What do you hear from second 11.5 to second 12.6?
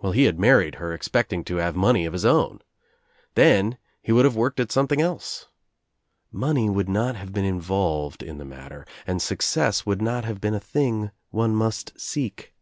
must seek.